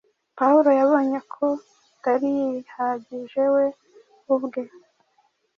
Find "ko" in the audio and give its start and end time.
1.33-1.45